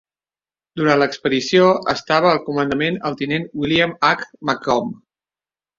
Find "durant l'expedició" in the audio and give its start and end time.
0.79-1.67